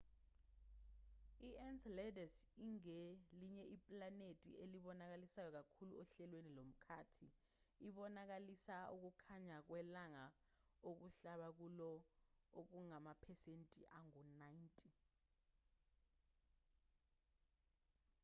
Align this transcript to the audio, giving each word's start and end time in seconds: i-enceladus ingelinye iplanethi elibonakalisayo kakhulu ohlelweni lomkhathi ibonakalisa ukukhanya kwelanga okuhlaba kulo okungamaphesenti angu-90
i-enceladus 1.47 2.37
ingelinye 2.67 3.63
iplanethi 3.75 4.51
elibonakalisayo 4.63 5.49
kakhulu 5.57 5.93
ohlelweni 6.01 6.49
lomkhathi 6.57 7.27
ibonakalisa 7.87 8.77
ukukhanya 8.95 9.57
kwelanga 9.67 10.25
okuhlaba 10.89 11.49
kulo 11.59 11.91
okungamaphesenti 12.59 13.81
angu-90 13.99 14.79